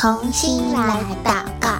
[0.00, 1.78] 童心来祷告。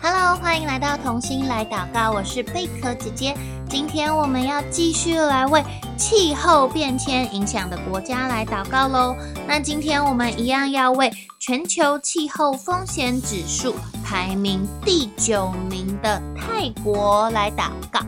[0.00, 3.36] Hello，欢迎来到童心来祷告，我是贝壳姐姐。
[3.70, 5.62] 今天我们要继续来为
[5.96, 9.14] 气候变迁影响的国家来祷告喽。
[9.46, 18.00] 那今天我们一样要为全球气候风险指数排名第九名的泰国来祷告。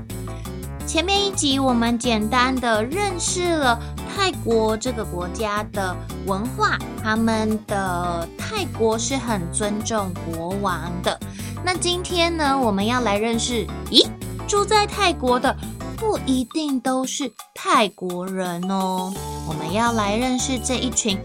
[0.84, 3.80] 前面一集我们简单的认识了
[4.14, 5.94] 泰国这个国家的
[6.26, 11.18] 文化，他们的泰国是很尊重国王的。
[11.64, 14.06] 那今天呢，我们要来认识，咦，
[14.46, 15.54] 住在泰国的
[15.96, 19.12] 不一定都是泰国人哦。
[19.48, 21.18] 我们要来认识这一群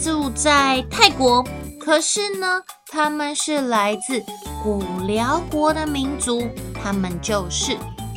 [0.00, 1.44] 住在泰国，
[1.80, 4.22] 可是呢，他们是来自
[4.62, 6.46] 古寮国的民族，
[6.82, 7.76] 他们就是。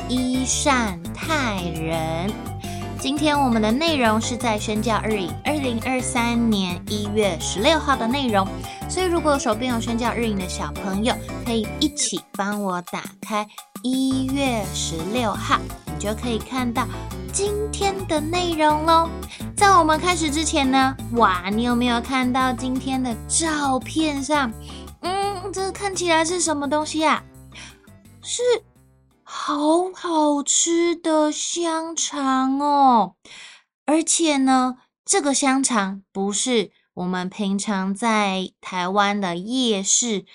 [0.10, 2.30] 伊善泰人，
[3.02, 8.48] 今天我们的内容是在宣教日影二零二三年一月十六号的内容，
[8.88, 11.12] 所以如果手边有宣教日影的小朋友，
[11.44, 13.44] 可以一起帮我打开
[13.82, 16.88] 一月十六号，你就可以看到
[17.34, 19.10] 今天的内容喽。
[19.57, 24.54] 在我们开始之前呢，哇，你有没有看到今天的照片上？
[25.02, 27.24] 嗯，这看起来是什么东西呀？
[28.22, 28.44] 是。
[29.34, 33.15] 好好吃的香肠哦！
[33.85, 40.26] 而且呢，这个香肠不是我们平常在台湾的夜市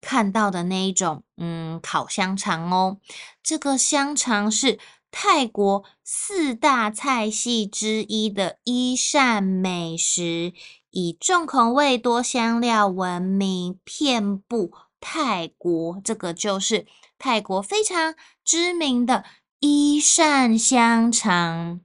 [0.00, 2.98] 看到的那一种，嗯，烤香肠哦。
[3.42, 4.78] 这个香肠是
[5.10, 10.52] 泰国四大菜系之一的伊善美食，
[10.90, 14.70] 以重口味、多香料闻名，遍布
[15.06, 16.00] 泰国。
[16.02, 16.86] 这个就是。
[17.18, 19.24] 泰国非常知名的
[19.58, 21.80] 伊善香肠，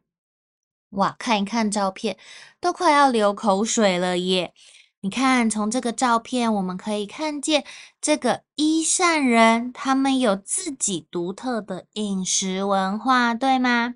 [0.90, 2.18] 哇，看一看照片，
[2.60, 4.54] 都快要流口水了耶！
[5.00, 7.64] 你看，从这个照片我们可以看见，
[8.02, 13.96] 这个伊善人他们有自己独特的饮食文化，对吗？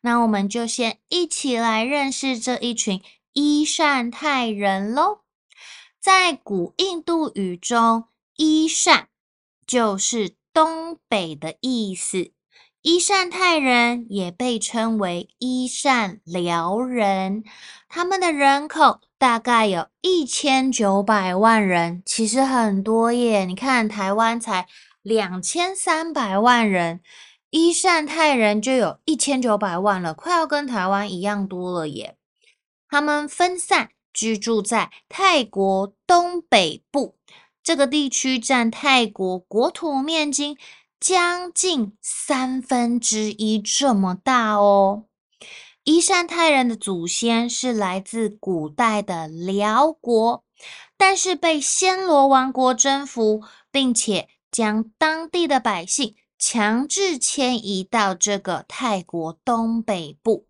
[0.00, 3.02] 那我们就先一起来认识这一群
[3.34, 5.20] 伊善泰人喽。
[6.00, 8.04] 在古印度语中，
[8.42, 9.08] 伊善
[9.66, 10.34] 就是。
[10.52, 12.32] 东北的意思，
[12.82, 17.44] 伊善泰人也被称为伊善寮人，
[17.88, 23.44] 他们的人口大概有一千九百万人，其实很多耶。
[23.44, 24.66] 你看，台湾才
[25.02, 27.00] 两千三百万人，
[27.50, 32.16] 伊善泰人就有一千九百万了，快要跟台湾一样多了耶。
[32.88, 37.14] 他们分散居住在泰国东北部。
[37.62, 40.58] 这个地区占泰国国土面积
[40.98, 45.04] 将近三分之一这么大哦。
[45.84, 50.44] 伊善泰人的祖先是来自古代的辽国，
[50.96, 60.46] 但是被暹罗王国征服，并且将当地的百姓强制迁移到这个泰国东北部。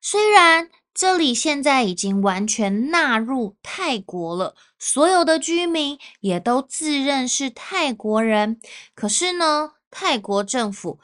[0.00, 8.60] 虽然这里现在已经完全纳入泰国了，所有的居民也都自认是泰国人。
[8.94, 11.00] 可是呢，泰国政府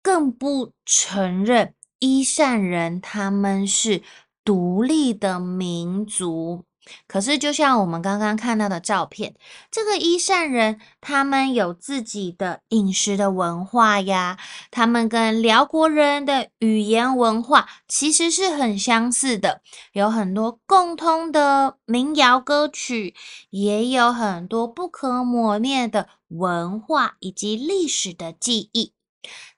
[0.00, 4.02] 更不承认伊善人他们是
[4.44, 6.64] 独立的民族。
[7.06, 9.34] 可是，就像我们刚刚看到的照片，
[9.70, 14.38] 这个伊善人他们有自己的饮食的文化呀，
[14.70, 19.62] 他们跟辽国人的语言文化其实是很相似的，
[19.92, 23.14] 有很多共通的民谣歌曲，
[23.50, 28.92] 也有很多不可磨灭的文化以及历史的记忆。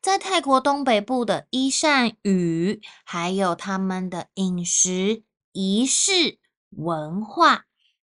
[0.01, 5.23] 在泰国东北部的伊善语，还有他们的饮食
[5.53, 6.39] 仪式。
[6.77, 7.65] 文化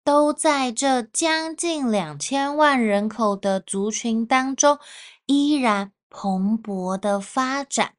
[0.04, 4.78] 都在这将近两千万人口的族群当中
[5.26, 7.94] 依然蓬勃的发展。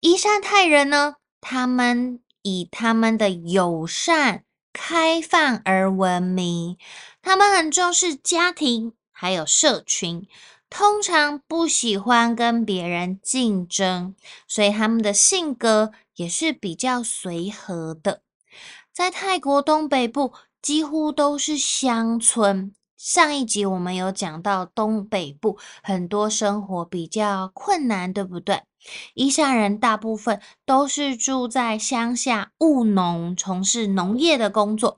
[0.00, 6.76] 伊善泰人呢，他们以他们的友善、开放而闻名。
[7.22, 10.28] 他们很重视家庭，还有社群，
[10.68, 14.14] 通常不喜欢跟别人竞争，
[14.46, 18.23] 所以他们的性格也是比较随和的。
[18.94, 20.32] 在泰国东北部，
[20.62, 22.72] 几乎都是乡村。
[22.96, 28.62] 上一集我们有讲到东北部很多生活比较困难，对不对？
[29.14, 34.96] 伊善人大部分都是住在乡下务农，从事农业的工作，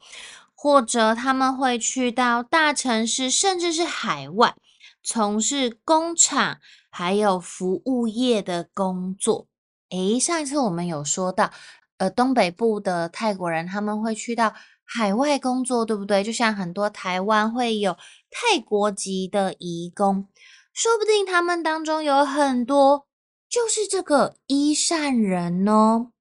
[0.55, 4.55] 或者他们会去到大城市，甚至是海外，
[5.03, 6.59] 从事工厂
[6.91, 9.47] 还有服务业的工作。
[9.91, 11.51] 诶，上一次我们有说到。
[11.99, 14.55] 呃东北部的泰国人，他们会去到
[14.85, 16.23] 海外工作，对不对？
[16.23, 17.97] 就像很多台湾会有
[18.31, 20.29] 泰国籍的移工，
[20.73, 23.07] 说不定他们当中有很多
[23.49, 26.13] 就是这个伊善人哦。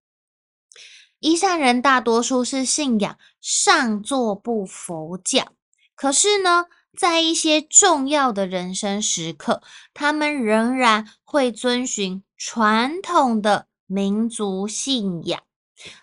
[1.20, 5.54] 伊善人大多数是信仰上座部佛教，
[5.96, 9.64] 可是呢，在一些重要的人生时刻，
[9.94, 15.42] 他们仍然会遵循传统的民族信仰，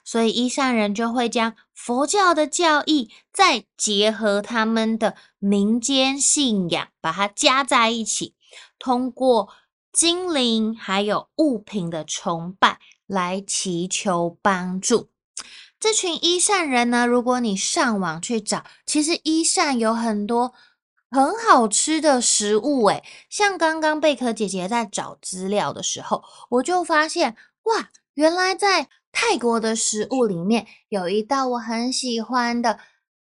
[0.04, 8.34] 所以伊善人就会将佛教的教义再结合他们的民间信仰，把它加在一起，
[8.78, 9.48] 通过
[9.92, 15.10] 精灵还有物品的崇拜来祈求帮助。
[15.80, 20.54] 这群伊善人呢，如果你上网去找，其实伊善有很多
[21.10, 32.80] 很好吃的食物诶，像刚刚贝壳姐姐在找资料的时候，我就发现哇，原来在泰国的食物里面有一道我很喜欢的，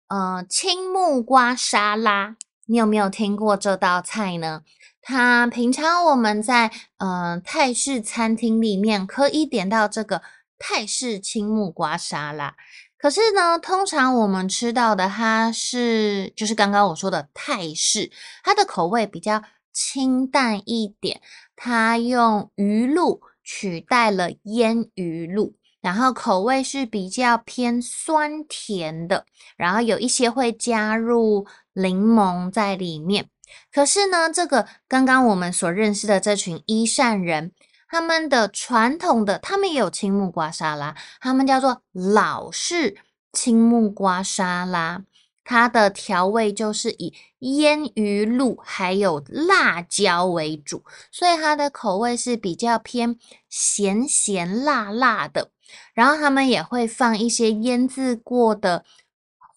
[0.07, 2.37] 呃，青木瓜沙拉。
[2.67, 4.61] 你有没有听过这道菜呢？
[5.01, 10.21] 它平常我们在呃泰式餐厅里面可以点到这个。
[10.61, 12.53] 泰式青木瓜沙拉，
[12.97, 18.11] 可是呢，通常我们吃到的它是就是刚刚我说的泰式，
[18.43, 21.21] 它的口味比较清淡一点，
[21.55, 29.25] 它用鱼露取代了腌鱼露，然后口味是比较偏酸甜的，
[29.57, 33.29] 然后有一些会加入柠檬在里面。
[33.71, 37.51] 可是呢，这个刚刚我们所认识的这群伊善人。
[37.91, 42.97] 他们的传统的，他们也有青木瓜沙拉，他们叫做老式
[43.33, 45.01] 青木瓜沙拉。
[45.43, 53.17] 它的调味就是以腌鱼露还有辣椒为主，所以它的口味是比较偏
[53.49, 55.49] 咸咸辣辣的。
[55.93, 58.85] 然后他们也会放一些腌制过的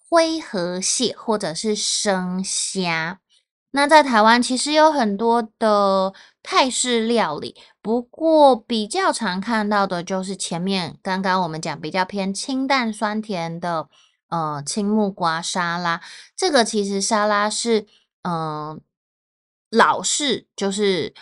[0.09, 3.21] 灰河蟹或者是生虾。
[3.71, 6.13] 那在台湾其实有很多的
[6.43, 13.89] 泰式料理，不过比较常看到的就是前面刚刚我们讲比较偏清淡酸甜的，
[14.29, 16.03] 呃，青木瓜沙拉。
[16.37, 17.87] 这个其实沙拉是，
[18.23, 18.81] 嗯、
[19.71, 21.15] 老式，就是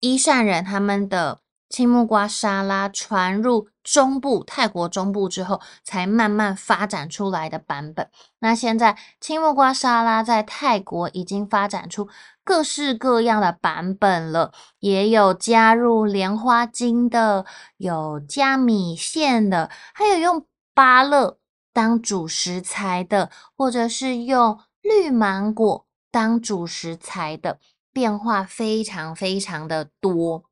[0.00, 1.40] 伊善人他们的。
[1.68, 8.08] 青木瓜沙拉传入中部泰国中部之后，才慢慢发展出来的版本。
[8.38, 12.08] 那现在青木瓜沙拉在泰国已经发展出
[12.44, 17.44] 各式各样的版本了，也有加入莲花精的，
[17.76, 21.38] 有加米线的，还有用芭乐
[21.72, 27.58] 当主食材的，或者是用绿芒果当主食材的，
[27.92, 30.44] 变化非常非常的多。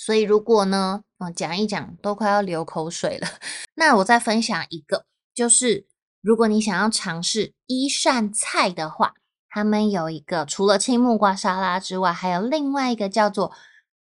[0.00, 3.26] 所以，如果呢，嗯，讲一讲都快要流口水了。
[3.74, 5.88] 那我再分享一个，就是
[6.20, 9.14] 如果你想要尝试伊善菜的话，
[9.50, 13.52] 他们有一个除了青木瓜沙拉之外，还有另外一个叫做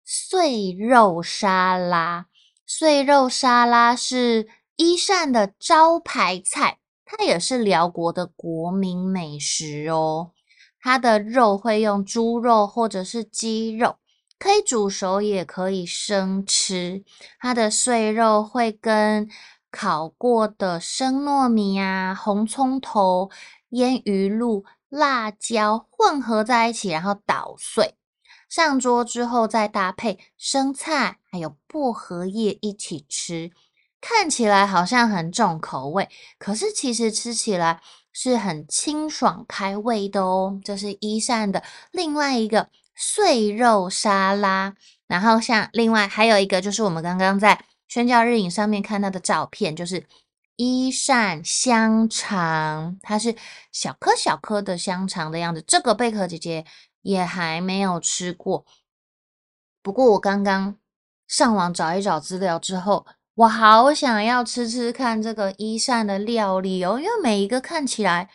[0.06, 2.27] 碎肉沙拉。
[2.68, 10.33] 碎肉沙拉是伊善的招牌菜，它也是辽国的国民美食哦。
[10.80, 13.95] 它的肉会用猪肉或者是鸡肉。
[14.39, 17.03] 可以煮熟，也可以生吃。
[17.39, 19.29] 它的碎肉会跟
[19.69, 23.29] 烤过的生糯米啊、红葱头、
[23.72, 27.96] 腌鱼露、辣椒混合在一起，然后捣碎。
[28.48, 33.51] 上桌之后再搭配生菜还有薄荷叶一起吃。
[34.01, 37.81] 看起来好像很重口味，可是其实吃起来
[38.13, 40.58] 是很清爽开胃的哦。
[40.63, 42.69] 这是伊善的另外一个。
[43.01, 44.75] 碎肉沙拉，
[45.08, 50.06] 然后像另外还有一个就是我们刚刚在宣教日影上面看到的照片，就是
[50.58, 53.34] 一扇香肠，它是
[53.72, 55.63] 小颗小颗的香肠的样子。
[55.65, 56.65] 这个贝壳姐姐
[57.01, 58.65] 也还没有吃过，
[59.82, 60.75] 不过我刚刚
[61.25, 68.29] 上网找一找资料之后，我好想要吃吃看这个一扇的料理哦，因为每一个看起来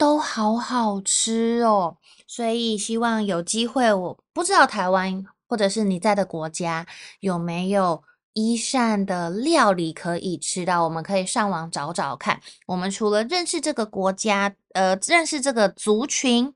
[0.00, 1.98] 都好好吃哦。
[2.26, 6.86] 所以希望有机会，我不知道台湾或者是你在的国家
[7.20, 8.02] 有没有
[8.32, 12.40] 伊善的料理可以吃到，我们可以上网找找看。
[12.66, 16.54] 我们除了认识这个国家，呃，认识这个族群，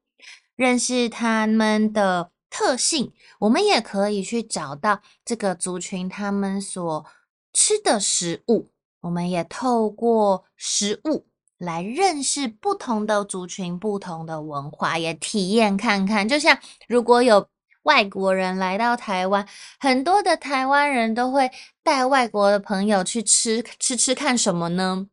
[0.56, 7.04] 认识他们的特性，我们也可以去找到这个族群他们所
[7.52, 8.70] 吃的食物。
[9.02, 11.26] 我们也透过食物。
[11.64, 16.28] 来认识不同的族群、不同的文化，也体验看看。
[16.28, 17.48] 就像如果有
[17.82, 19.46] 外国人来到台湾，
[19.78, 21.50] 很多的台湾人都会
[21.82, 25.06] 带外国的朋友去吃吃吃看什么呢？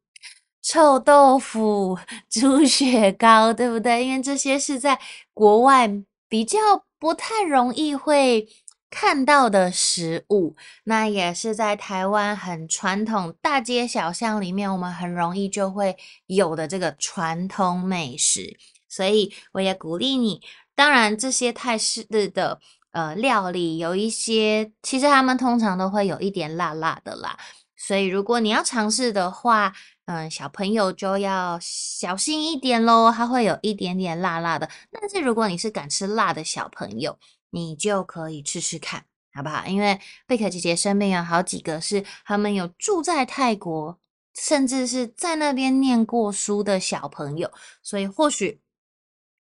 [0.62, 1.98] 臭豆腐、
[2.30, 4.06] 猪血糕，对不对？
[4.06, 5.00] 因为这些是在
[5.34, 5.90] 国外
[6.30, 6.60] 比较
[7.00, 8.48] 不太容易会
[8.92, 18.58] 看到的食物，那也是在台湾很传统，大街小巷里面我们很容易就会有的这个传统美食。
[18.90, 20.42] 所以我也鼓励你，
[20.76, 22.60] 当然这些泰式的
[22.92, 27.40] 呃料理有一些，其实他们通常都会有一点辣辣的啦。
[27.78, 29.74] 所以如果你要尝试的话，
[30.06, 34.70] 嗯，小朋友就要小心一点喽，它会有一点点辣辣的。
[34.92, 37.18] 但是如果你是敢吃辣的小朋友，
[37.52, 39.66] 你就可以吃吃看，好不好？
[39.68, 44.00] 因为贝壳姐姐身边有好几个是他们有住在泰国，
[44.34, 47.52] 甚至是在那边念过书的小朋友，
[47.84, 48.62] 所以或许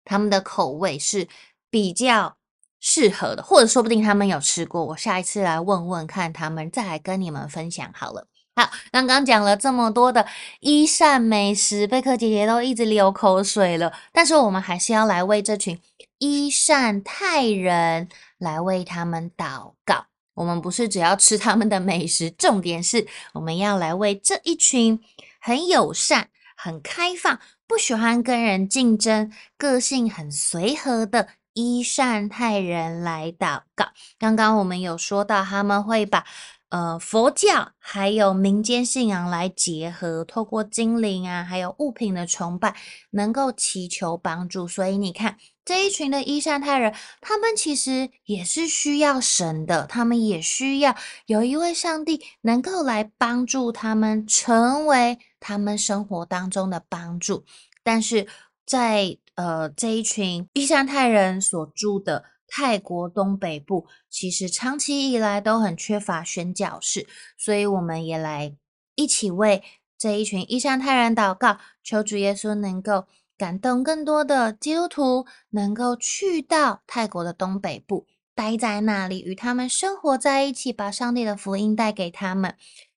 [0.04, 1.28] 他们的口味是
[1.70, 2.36] 比较
[2.80, 4.84] 适合的，或者说不定他们有吃过。
[4.84, 8.28] 我下一次来问问看他们，再来跟你们分享好了。
[8.56, 10.28] 好，刚刚讲了这么多的
[10.60, 13.92] 伊善美食，贝壳姐姐都一直流口水了。
[14.12, 15.80] 但是我们还是要来为这群
[16.25, 20.06] 伊善泰人来为他们祷告。
[20.36, 25.03] 我们不是只要吃他们的美食，重点是我们要来为这一群
[25.42, 33.89] 很友善、很开放、不喜欢跟人竞争、个性很随和的伊善泰人来祷告。
[34.18, 36.25] 刚刚我们有说到，他们会把。
[36.74, 42.75] 呃，佛教还有民间信仰来结合，透过精灵啊，还有物品的崇拜，
[43.12, 44.68] 能够祈求帮助。
[44.68, 50.96] 所以你看，这一群的伊善泰人，他们其实也是需要神的，他们也需要
[51.27, 57.46] 有一位上帝能够来帮助他们，成为他们生活当中的帮助。
[57.84, 58.25] 但是
[58.65, 62.24] 在呃这一群伊善泰人所住的。
[62.55, 68.55] 泰国东北部其实长期以来都很缺乏宣教士，所以我们也来
[68.93, 69.63] 一起为
[69.98, 78.05] 这一群伊善泰人祷告，求主耶稣能够感动更多的基督徒，能够去到泰国的东北部，
[78.36, 82.55] 待在那里与他们生活在一起，把上帝的福音带给他们。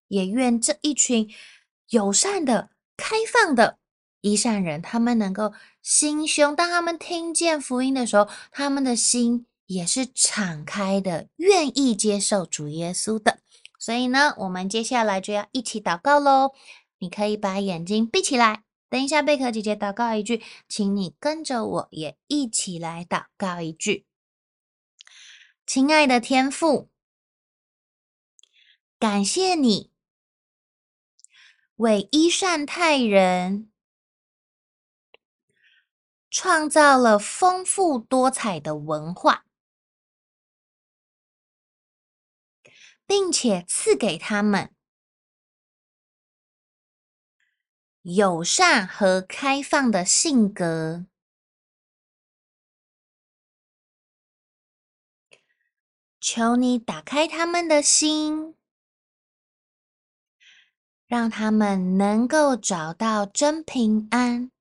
[0.08, 1.30] 也愿这一群
[1.88, 3.78] 友善的、开放的
[4.26, 5.52] 伊善人，他们能够。
[5.82, 13.38] 心胸，当他们听见福音的时候，他们的心也是敞开的，愿意接受主耶稣的。
[13.78, 16.50] 所以呢，我们接下来就要一起祷告喽。
[16.98, 24.06] 你可以把眼睛闭起来，等一下贝壳姐姐祷告一句，请你跟着我也一起来祷告一句。
[25.64, 26.88] 亲爱的天父，
[28.98, 29.92] 感谢你
[31.76, 33.70] 为伊善泰人。
[36.38, 39.46] 创造了丰富多彩的文化，
[43.06, 44.74] 并且赐给他们
[48.02, 51.06] 友善和开放的性格。
[56.20, 58.54] 求你打开他们的心，
[61.06, 64.52] 让他们能够找到真平安。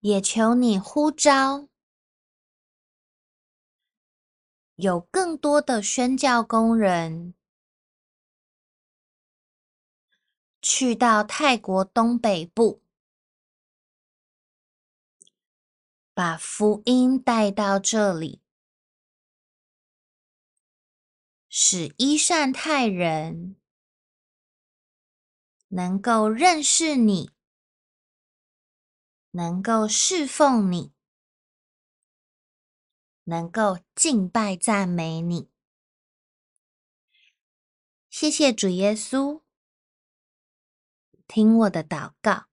[0.00, 1.68] 也求你呼召，
[4.76, 7.34] 有更多的宣教工人
[10.62, 12.80] 去到泰国东北部，
[16.14, 18.40] 把福音带到这里，
[21.48, 23.56] 使伊善泰人
[25.68, 27.37] 能够认识你。
[29.30, 30.92] 能够侍奉你，
[33.24, 35.48] 能够敬拜赞美你，
[38.08, 39.42] 谢谢主耶稣，
[41.26, 42.46] 听我的祷告，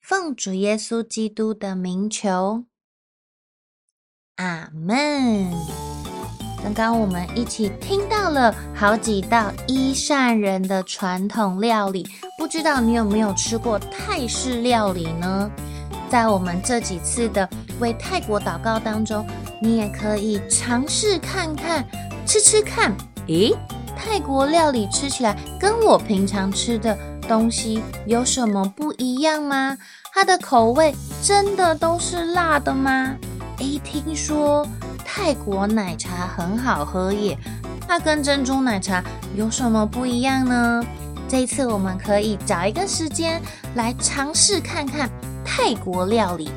[0.00, 2.64] 奉主耶稣基督的名求，
[4.34, 5.52] 阿门。
[6.60, 12.04] 刚刚我们一起听到了好几道伊善人的传统料理，
[12.48, 15.50] 不知道你有没有吃过泰式料理呢？
[16.08, 17.46] 在我们这几次的
[17.78, 19.22] 为泰国祷告当中，
[19.60, 21.86] 你也可以尝试看看，
[22.24, 22.96] 吃吃看。
[23.26, 23.54] 咦，
[23.94, 26.96] 泰国料理吃起来跟我平常吃的
[27.28, 29.76] 东西有什么不一样吗？
[30.14, 33.14] 它的口味真的都是辣的吗？
[33.58, 34.66] 诶，听说。
[35.04, 37.36] 泰国奶茶很好喝耶，
[37.86, 39.02] 它跟珍珠奶茶
[39.34, 40.82] 有什么不一样呢？
[41.28, 43.40] 这一次我们可以找一个时间
[43.74, 45.10] 来尝试看看
[45.44, 46.50] 泰国料理。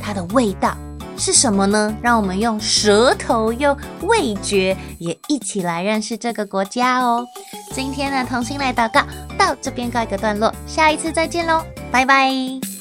[0.00, 0.76] 它的味道
[1.16, 1.96] 是什么呢？
[2.00, 7.24] 让我们用舌头用味觉也一起来认识这个国家哦。
[7.72, 9.02] 今天的同心来祷告
[9.36, 12.77] 到这边告一个段落，下一次再见喽，拜拜。